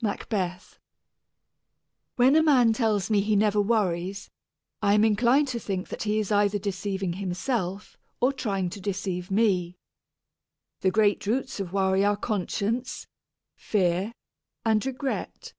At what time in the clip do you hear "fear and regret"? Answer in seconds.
13.56-15.52